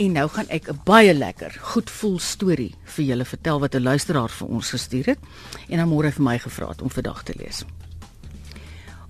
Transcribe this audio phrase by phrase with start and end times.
[0.00, 3.82] En nou gaan ek 'n baie lekker, goed voel storie vir julle vertel wat 'n
[3.82, 5.18] luisteraar vir ons gestuur het
[5.68, 7.64] en dan môre vir my gevra het om vandag te lees.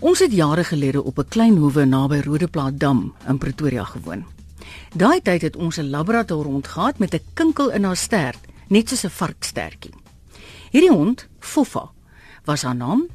[0.00, 4.24] Ons het jare gelede op 'n klein hoewe naby Rodeplaat Dam in Pretoria gewoon.
[4.96, 8.88] Daai tyd het ons 'n labrador hond gehad met 'n kinkel in haar stert, net
[8.88, 9.94] soos 'n varkstertjie.
[10.70, 11.90] Hierdie hond, Foffa,
[12.44, 13.06] was haar naam,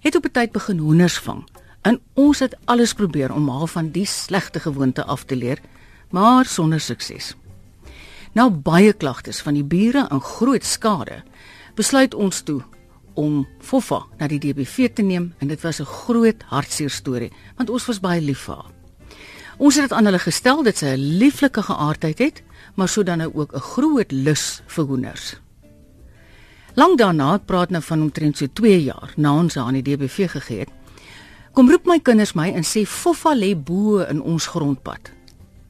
[0.00, 1.48] het op 'n tyd begin hoenders vang.
[1.82, 5.58] En ons het alles probeer om haar van die slegte gewoonte af te leer,
[6.10, 7.34] maar sonder sukses.
[8.32, 11.22] Nou baie klagtes van die bure en groot skade,
[11.74, 12.62] besluit ons toe
[13.18, 17.70] om Foffa na die DBV te neem en dit was 'n groot hartseer storie want
[17.70, 18.72] ons was baie lief vir haar.
[19.58, 22.42] Ons het dit aan hulle gestel dat sy 'n lieflike geaardheid het,
[22.74, 25.36] maar so dan nou ook 'n groot lus vir hoenders.
[26.74, 30.30] Lank daarna, ek praat nou van omtrent so 2 jaar na ons aan die DBV
[30.30, 30.70] gegee het,
[31.52, 35.17] kom roep my kinders my en sê Foffa lê bo in ons grondpad.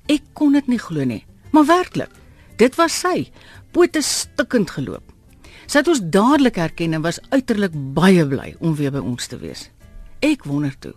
[0.08, 2.12] Ek kon dit nie glo nie, maar werklik,
[2.56, 3.28] dit was sy,
[3.76, 5.04] pote stikkend geloop.
[5.68, 9.36] Sy het ons dadelik herken en was uiterlik baie bly om weer by ons te
[9.40, 9.66] wees.
[10.24, 10.94] Ek wonder toe,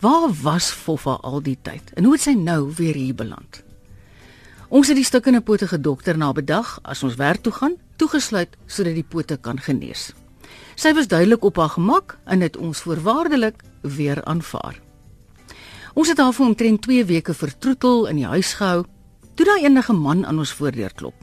[0.00, 3.60] waar was Foffa al die tyd en hoe het sy nou weer hier beland?
[4.72, 8.96] Ons het die stukkende pote gedokter na bedag as ons werk toe gaan, toegesluit sodat
[8.96, 10.10] die pote kan genees.
[10.80, 14.80] Sy was duidelik op haar gemak en het ons voorwaardelik weer aanvaar.
[15.96, 18.82] Ons het haar vir omtrent 2 weke vertroetel in die huis gehou,
[19.32, 21.16] toe daai enige man aan ons voordeur klop.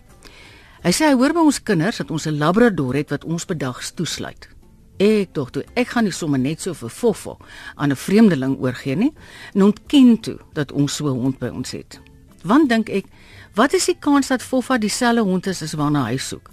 [0.81, 3.93] Hy sê hy hoor by ons kinders dat ons 'n labrador het wat ons bedags
[3.93, 4.49] toesluit.
[4.97, 7.37] Ek dog toe ek gaan nie sommer net so vir Foffo
[7.75, 9.13] aan 'n vreemdeling oorgee nie
[9.53, 11.99] en ontken toe dat ons so 'n hond by ons het.
[12.43, 13.05] Want dink ek,
[13.53, 16.49] wat is die kans dat Foffa dieselfde hond is as waarna hy soek?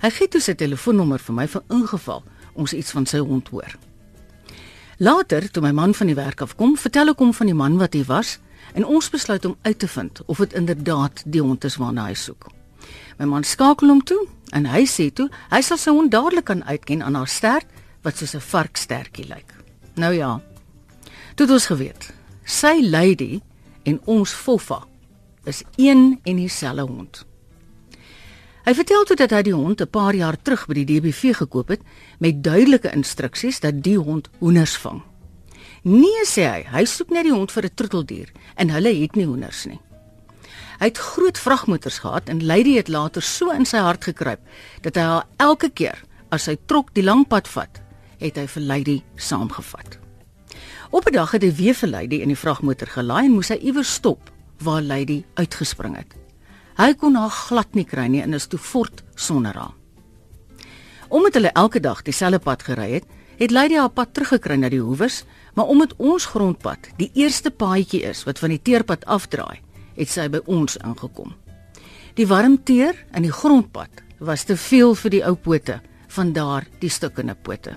[0.00, 2.22] Hy gee toe sy telefoonnommer vir my vir ingeval
[2.54, 3.76] ons iets van sy hond hoor.
[5.02, 7.74] Later, toe my man van die werk af kom, vertel ek hom van die man
[7.80, 8.36] wat hy was
[8.78, 12.14] en ons besluit om uit te vind of dit inderdaad die hond is waarna hy
[12.14, 12.46] soek.
[13.18, 14.20] My man skakel hom toe
[14.54, 17.66] en hy sê toe hy sal sy hond dadelik kan uitken aan haar stert
[18.06, 19.50] wat soos 'n varkstertjie lyk.
[19.98, 20.38] Nou ja.
[21.34, 22.12] Toe het ons geweet.
[22.44, 23.40] Sy lady
[23.82, 24.84] en ons Foffa
[25.44, 27.24] is een en dieselfde hond.
[28.62, 31.68] Hy vertel toe dat hy die hond 'n paar jaar terug by die DBV gekoop
[31.68, 31.80] het
[32.18, 35.02] met duidelike instruksies dat die hond hoenders vang.
[35.82, 39.26] Nee sê hy, hy soek net die hond vir 'n troeteldier en hulle het nie
[39.26, 39.80] hoenders nie.
[40.78, 44.40] Hy het groot vragmotors gehad en Lady het later so in sy hart gekruip
[44.82, 45.98] dat hy haar elke keer
[46.30, 47.82] as hy trok die lang pad vat,
[48.18, 49.98] het hy vir Lady saamgevat.
[50.90, 53.58] Op 'n dag het hy weer vir Lady in die vragmotor gelaai en moes hy
[53.60, 56.21] iewers stop waar Lady uitgespring het.
[56.76, 59.74] Hy kon haar glad nie kry nie en is toe voort sonder haar.
[61.12, 63.04] Omdat hulle elke dag dieselfde pad gery het,
[63.36, 65.22] het Lady haar pad teruggekry na die hoewes,
[65.54, 69.60] maar omdat ons grondpad die eerste paadjie is wat van die teerpad afdraai,
[69.98, 71.34] het sy by ons ingekom.
[72.16, 75.80] Die warm teer in die grondpad was te veel vir die ou pote,
[76.12, 77.76] van daar die stukkende pote.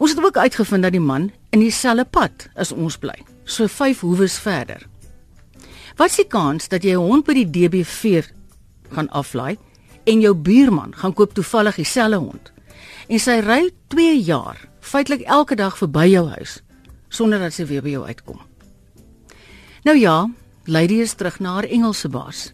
[0.00, 4.00] Ons het ook uitgevind dat die man in dieselfde pad as ons bly, so 5
[4.06, 4.89] hoewes verder.
[6.00, 8.24] Wat is die kans dat jy 'n hond by die DB4
[8.88, 9.58] gaan aflaai
[10.04, 12.52] en jou buurman gaan koop toevallig dieselfde hond
[13.08, 16.62] en sy ry 2 jaar feitelik elke dag verby jou huis
[17.08, 18.40] sonder dat sy weer by jou uitkom.
[19.84, 20.30] Nou ja,
[20.64, 22.52] Lady is terug na haar Engelse baas.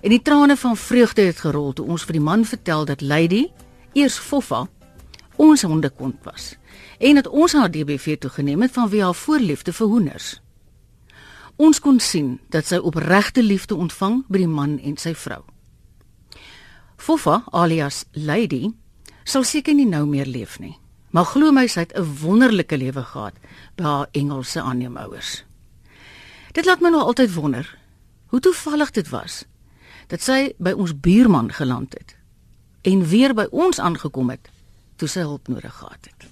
[0.00, 3.50] En die trane van vreugde het gerol toe ons vir die man vertel dat Lady,
[3.92, 4.68] eers Foffa,
[5.36, 6.56] ons hondekont was
[6.98, 10.43] en dat ons haar DBV toegeneem het van wie haar voorliefde vir hoenders.
[11.56, 15.42] Ons kon sien dat sy opregte liefde ontvang by die man en sy vrou.
[16.98, 18.72] Foffa, alias Lady,
[19.24, 20.74] sal seker nie nou meer leef nie.
[21.14, 23.34] Maar glo my, sy het 'n wonderlike lewe gehad
[23.76, 25.44] by haar Engelse aanneemouers.
[26.52, 27.78] Dit laat my nog altyd wonder
[28.26, 29.44] hoe toevallig dit was
[30.06, 32.16] dat sy by ons buurman geland het
[32.82, 34.50] en weer by ons aangekom het
[34.96, 36.30] toe sy hulp nodig gehad het.